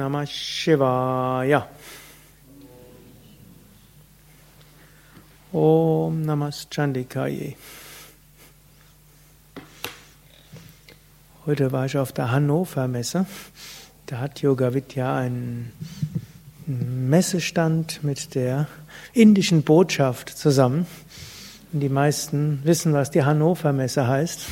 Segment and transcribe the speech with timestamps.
[0.00, 1.66] Namah Shivaya.
[5.52, 7.54] Om Namas Chandikaye.
[11.44, 13.26] Heute war ich auf der Hannover Messe.
[14.06, 15.72] Da hat Yoga Vidya einen
[16.66, 18.68] Messestand mit der
[19.12, 20.86] indischen Botschaft zusammen.
[21.74, 24.46] Und die meisten wissen, was die Hannover Messe heißt.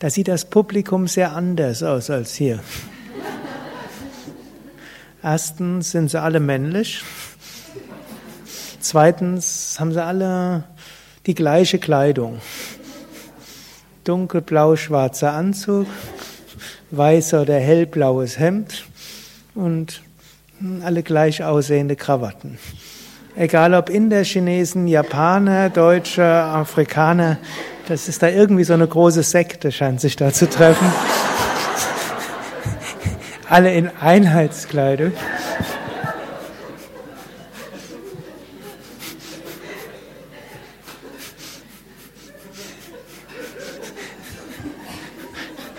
[0.00, 2.58] Da sieht das Publikum sehr anders aus als hier.
[5.24, 7.02] Erstens sind sie alle männlich.
[8.78, 10.64] Zweitens haben sie alle
[11.24, 12.42] die gleiche Kleidung.
[14.04, 15.86] Dunkelblau-schwarzer Anzug,
[16.90, 18.84] weißer oder hellblaues Hemd
[19.54, 20.02] und
[20.84, 22.58] alle gleich aussehende Krawatten.
[23.34, 27.38] Egal ob Inder, Chinesen, Japaner, Deutsche, Afrikaner,
[27.88, 30.92] das ist da irgendwie so eine große Sekte, scheint sich da zu treffen
[33.54, 35.12] alle in Einheitskleidung.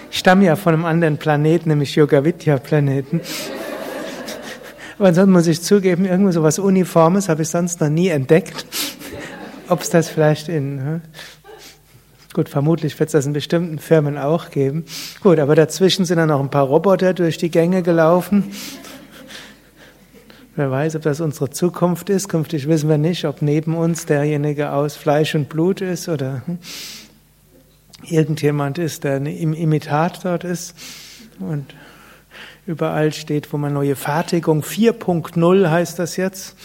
[0.09, 3.19] Ich stamme ja von einem anderen Planeten, nämlich Yogavidya-Planeten.
[4.97, 8.65] Aber ansonsten muss ich zugeben, irgendwo so was Uniformes habe ich sonst noch nie entdeckt.
[9.67, 11.01] Ob es das vielleicht in hm,
[12.35, 14.83] Gut, vermutlich wird es das in bestimmten Firmen auch geben.
[15.21, 18.51] Gut, aber dazwischen sind dann noch ein paar Roboter durch die Gänge gelaufen.
[20.57, 22.27] Wer weiß, ob das unsere Zukunft ist.
[22.27, 26.41] Künftig wissen wir nicht, ob neben uns derjenige aus Fleisch und Blut ist oder
[28.03, 30.75] irgendjemand ist, der im Imitat dort ist.
[31.39, 31.73] Und
[32.65, 36.57] überall steht, wo man neue Fertigung 4.0 heißt das jetzt.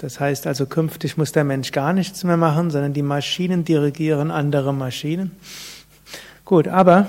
[0.00, 4.30] Das heißt also, künftig muss der Mensch gar nichts mehr machen, sondern die Maschinen dirigieren
[4.30, 5.32] andere Maschinen.
[6.46, 7.06] Gut, aber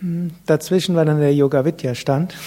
[0.00, 2.34] hm, dazwischen war dann der Yoga Vidya Stand.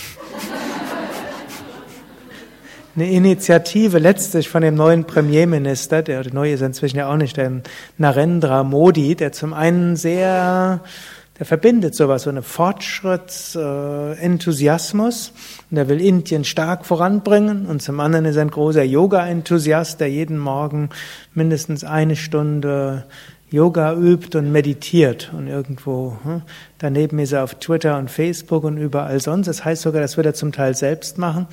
[2.97, 7.37] Eine Initiative letztlich von dem neuen Premierminister, der, der neue ist inzwischen ja auch nicht,
[7.37, 7.61] der
[7.97, 10.81] Narendra Modi, der zum einen sehr
[11.41, 15.29] er verbindet sowas, so eine Fortschrittsenthusiasmus.
[15.29, 15.31] Äh,
[15.71, 17.65] und er will Indien stark voranbringen.
[17.65, 20.89] Und zum anderen ist er ein großer Yoga-Enthusiast, der jeden Morgen
[21.33, 23.05] mindestens eine Stunde
[23.49, 25.31] Yoga übt und meditiert.
[25.35, 26.43] Und irgendwo hm,
[26.77, 29.47] daneben ist er auf Twitter und Facebook und überall sonst.
[29.47, 31.47] Das heißt sogar, das wird er zum Teil selbst machen.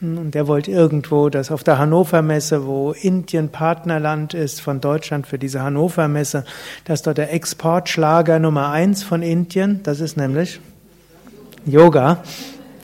[0.00, 5.26] Und der wollte irgendwo, dass auf der Hannover Messe, wo Indien Partnerland ist von Deutschland
[5.26, 6.44] für diese Hannover Messe,
[6.84, 10.60] dass dort der Exportschlager Nummer eins von Indien, das ist nämlich
[11.64, 12.22] Yoga,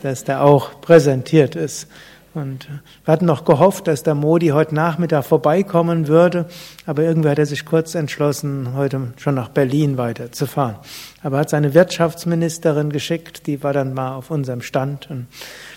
[0.02, 1.86] dass der auch präsentiert ist.
[2.34, 2.66] Und
[3.04, 6.46] wir hatten noch gehofft, dass der Modi heute Nachmittag vorbeikommen würde,
[6.86, 10.76] aber irgendwie hat er sich kurz entschlossen, heute schon nach Berlin weiterzufahren.
[11.22, 15.26] Aber er hat seine Wirtschaftsministerin geschickt, die war dann mal auf unserem Stand und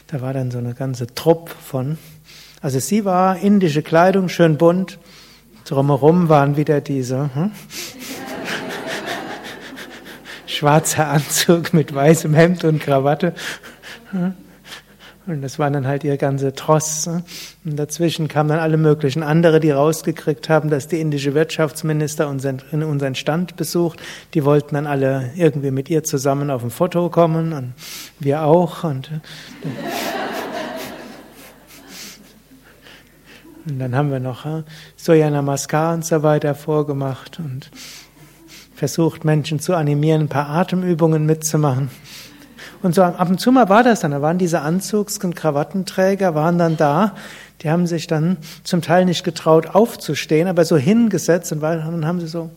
[0.08, 1.98] da war dann so eine ganze Trupp von,
[2.62, 4.98] also sie war indische Kleidung, schön bunt,
[5.66, 7.52] drumherum waren wieder diese hm?
[10.48, 13.34] schwarzer Anzug mit weißem Hemd und Krawatte.
[14.12, 14.36] Hm?
[15.28, 17.08] Und das war dann halt ihr ganze Tross.
[17.08, 17.24] Ne?
[17.66, 23.16] Und dazwischen kamen dann alle möglichen andere, die rausgekriegt haben, dass die indische Wirtschaftsminister unseren,
[23.16, 24.00] Stand besucht.
[24.36, 27.74] Die wollten dann alle irgendwie mit ihr zusammen auf ein Foto kommen und
[28.20, 28.84] wir auch.
[28.84, 29.10] Und,
[33.68, 34.62] und dann haben wir noch äh,
[34.96, 37.72] Soya Namaskar und so weiter vorgemacht und
[38.76, 41.90] versucht, Menschen zu animieren, ein paar Atemübungen mitzumachen.
[42.86, 44.12] Und so ab und zu mal war das dann.
[44.12, 47.16] Da waren diese Anzugs- und Krawattenträger, waren dann da.
[47.64, 52.20] Die haben sich dann zum Teil nicht getraut aufzustehen, aber so hingesetzt und dann haben
[52.20, 52.52] sie so.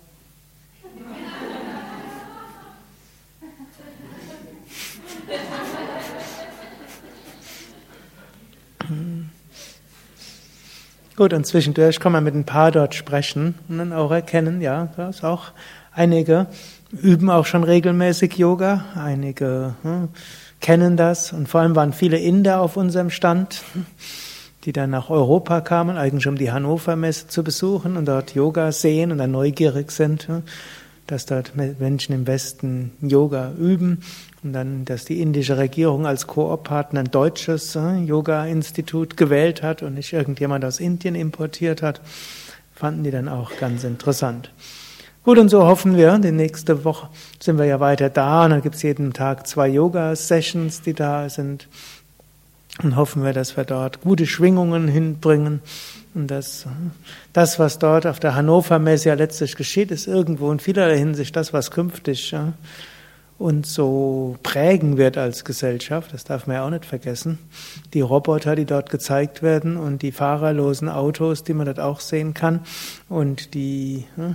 [11.19, 14.89] Gut, und zwischendurch kann man mit ein paar dort sprechen und dann auch erkennen, ja,
[14.97, 15.51] da ist auch
[15.93, 16.47] einige
[16.93, 18.85] üben auch schon regelmäßig Yoga.
[18.95, 20.11] Einige hm,
[20.61, 21.33] kennen das.
[21.33, 23.65] Und vor allem waren viele Inder auf unserem Stand,
[24.65, 28.71] die dann nach Europa kamen, eigentlich um die Hannover Messe zu besuchen und dort Yoga
[28.71, 30.45] sehen und dann neugierig sind, hm,
[31.09, 34.03] dass dort Menschen im Westen Yoga üben.
[34.49, 39.93] Und dann, dass die indische Regierung als Koop-Partner ein deutsches hm, Yoga-Institut gewählt hat und
[39.93, 42.01] nicht irgendjemand aus Indien importiert hat,
[42.75, 44.51] fanden die dann auch ganz interessant.
[45.23, 48.63] Gut, und so hoffen wir, die nächste Woche sind wir ja weiter da und dann
[48.63, 51.69] gibt es jeden Tag zwei Yoga-Sessions, die da sind.
[52.83, 55.61] Und hoffen wir, dass wir dort gute Schwingungen hinbringen.
[56.15, 56.65] Und dass
[57.35, 61.37] das, was dort auf der Hannover Messe ja letztlich geschieht, ist irgendwo in vielerlei Hinsicht
[61.37, 62.55] das, was künftig ja,
[63.39, 67.39] uns so prägen wird als Gesellschaft, das darf man ja auch nicht vergessen.
[67.95, 72.35] Die Roboter, die dort gezeigt werden und die fahrerlosen Autos, die man dort auch sehen
[72.35, 72.61] kann
[73.09, 74.35] und die hm,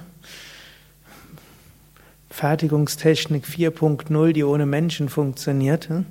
[2.29, 5.89] Fertigungstechnik 4.0, die ohne Menschen funktioniert.
[5.89, 6.05] Hm,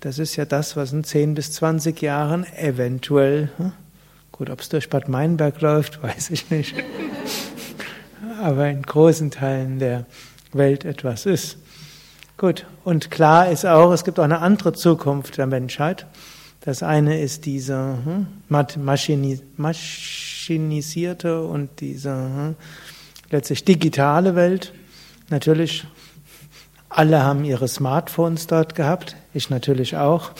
[0.00, 3.72] das ist ja das, was in 10 bis 20 Jahren eventuell, hm,
[4.32, 6.74] gut, ob es durch Bad Meinberg läuft, weiß ich nicht,
[8.40, 10.06] aber in großen Teilen der
[10.54, 11.58] Welt etwas ist.
[12.36, 16.06] Gut, und klar ist auch, es gibt auch eine andere Zukunft der Menschheit.
[16.62, 18.26] Das eine ist diese hm,
[19.56, 22.56] maschinisierte und diese hm,
[23.30, 24.72] letztlich digitale Welt.
[25.30, 25.86] Natürlich,
[26.88, 30.32] alle haben ihre Smartphones dort gehabt, ich natürlich auch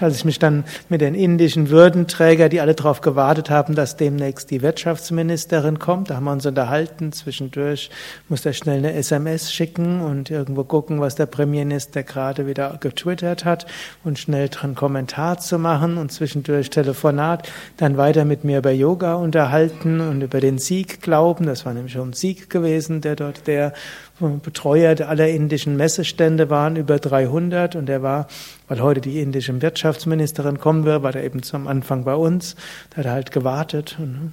[0.00, 4.50] als ich mich dann mit den indischen Würdenträgern, die alle darauf gewartet haben, dass demnächst
[4.50, 7.90] die Wirtschaftsministerin kommt, da haben wir uns unterhalten, zwischendurch
[8.28, 13.44] muss er schnell eine SMS schicken und irgendwo gucken, was der Premierminister gerade wieder getwittert
[13.44, 13.66] hat
[14.04, 19.14] und schnell dran Kommentar zu machen und zwischendurch Telefonat, dann weiter mit mir über Yoga
[19.14, 23.46] unterhalten und über den Sieg glauben, das war nämlich schon ein Sieg gewesen, der dort
[23.46, 23.72] der
[24.20, 28.28] Betreuer aller indischen Messestände waren, über 300 und er war,
[28.68, 32.54] weil heute die indische Wirtschaftsministerin kommen wird, war er eben zum Anfang bei uns,
[32.90, 33.96] da hat er halt gewartet.
[33.98, 34.32] Und, hm,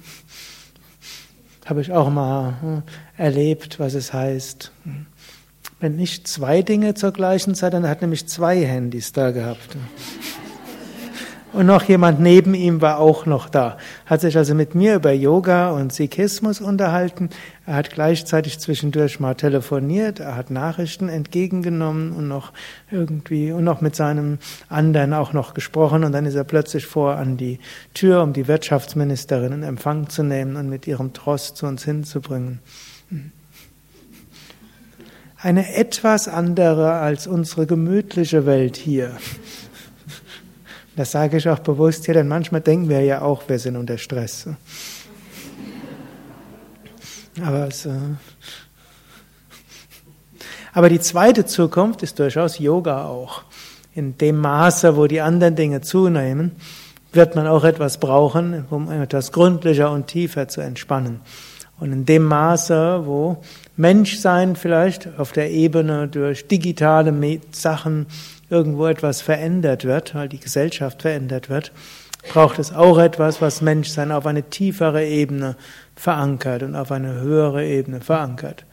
[1.66, 2.82] habe ich auch mal hm,
[3.16, 4.72] erlebt, was es heißt,
[5.80, 9.76] wenn nicht zwei Dinge zur gleichen Zeit, dann hat nämlich zwei Handys da gehabt.
[11.52, 13.76] Und noch jemand neben ihm war auch noch da.
[14.06, 17.28] Hat sich also mit mir über Yoga und Sikhismus unterhalten.
[17.66, 22.52] Er hat gleichzeitig zwischendurch mal telefoniert, er hat Nachrichten entgegengenommen und noch
[22.90, 24.38] irgendwie und noch mit seinem
[24.70, 27.60] anderen auch noch gesprochen und dann ist er plötzlich vor an die
[27.92, 32.60] Tür, um die Wirtschaftsministerin in Empfang zu nehmen und mit ihrem Trost zu uns hinzubringen.
[35.36, 39.16] Eine etwas andere als unsere gemütliche Welt hier.
[40.94, 43.96] Das sage ich auch bewusst hier, denn manchmal denken wir ja auch, wir sind unter
[43.96, 44.46] Stress.
[47.42, 47.92] Aber, es, äh
[50.74, 53.44] aber die zweite Zukunft ist durchaus Yoga auch.
[53.94, 56.52] In dem Maße, wo die anderen Dinge zunehmen,
[57.12, 61.20] wird man auch etwas brauchen, um etwas gründlicher und tiefer zu entspannen.
[61.78, 63.42] Und in dem Maße, wo
[63.76, 68.06] Menschsein vielleicht auf der Ebene durch digitale Sachen
[68.52, 71.72] irgendwo etwas verändert wird, weil die Gesellschaft verändert wird,
[72.28, 75.56] braucht es auch etwas, was Menschsein auf eine tiefere Ebene
[75.96, 78.64] verankert und auf eine höhere Ebene verankert.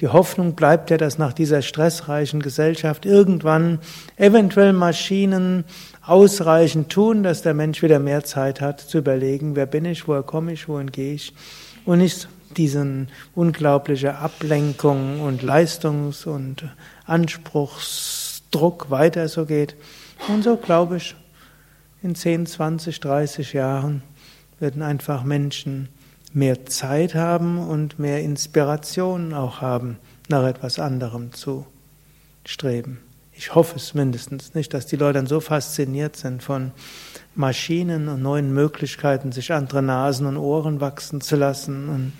[0.00, 3.80] Die Hoffnung bleibt ja, dass nach dieser stressreichen Gesellschaft irgendwann
[4.16, 5.64] eventuell Maschinen
[6.02, 10.22] ausreichend tun, dass der Mensch wieder mehr Zeit hat zu überlegen, wer bin ich, woher
[10.22, 11.34] komme ich, wohin gehe ich
[11.84, 16.64] und nicht diesen unglaubliche Ablenkung und Leistungs- und
[17.04, 19.76] Anspruchs Druck weiter so geht.
[20.28, 21.14] Und so glaube ich,
[22.02, 24.02] in 10, 20, 30 Jahren
[24.60, 25.88] werden einfach Menschen
[26.32, 29.98] mehr Zeit haben und mehr Inspiration auch haben,
[30.28, 31.66] nach etwas anderem zu
[32.44, 33.00] streben.
[33.32, 36.72] Ich hoffe es mindestens nicht, dass die Leute dann so fasziniert sind von
[37.34, 42.12] Maschinen und neuen Möglichkeiten, sich andere Nasen und Ohren wachsen zu lassen und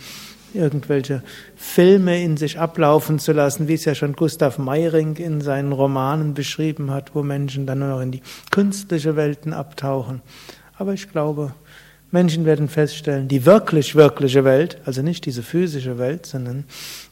[0.55, 1.23] irgendwelche
[1.56, 6.35] Filme in sich ablaufen zu lassen, wie es ja schon Gustav Meiring in seinen Romanen
[6.35, 10.23] beschrieben hat, wo Menschen dann nur noch in die künstliche Welten abtauchen.
[10.77, 11.52] Aber ich glaube,
[12.11, 16.64] Menschen werden feststellen, die wirklich, wirkliche Welt, also nicht diese physische Welt, sondern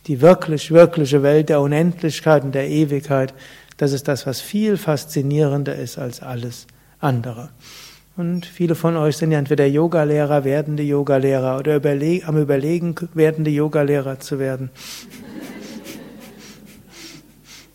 [0.06, 3.34] die wirklich, wirkliche Welt der Unendlichkeit und der Ewigkeit,
[3.76, 6.66] das ist das, was viel faszinierender ist als alles
[6.98, 7.50] andere.
[8.16, 13.50] Und viele von euch sind ja entweder Yogalehrer, werdende Yogalehrer oder überleg am Überlegen, werdende
[13.50, 14.70] Yogalehrer zu werden.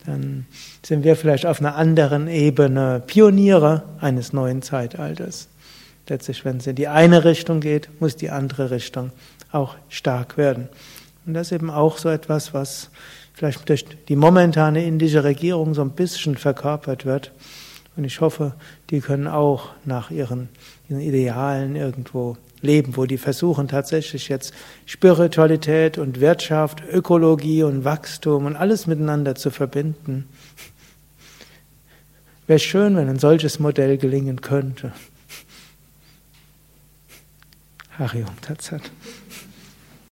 [0.06, 0.48] Dann
[0.84, 5.48] sind wir vielleicht auf einer anderen Ebene Pioniere eines neuen Zeitalters.
[6.10, 9.12] Letztlich, wenn es in die eine Richtung geht, muss die andere Richtung
[9.52, 10.70] auch stark werden.
[11.26, 12.90] Und das ist eben auch so etwas, was
[13.34, 17.32] vielleicht durch die momentane indische Regierung so ein bisschen verkörpert wird.
[17.98, 18.54] Und ich hoffe,
[18.90, 20.50] die können auch nach ihren,
[20.90, 24.54] ihren Idealen irgendwo leben, wo die versuchen tatsächlich jetzt
[24.86, 30.30] Spiritualität und Wirtschaft, Ökologie und Wachstum und alles miteinander zu verbinden.
[32.48, 34.94] Wäre schön, wenn ein solches Modell gelingen könnte.
[37.98, 38.82] Harium Tatsat.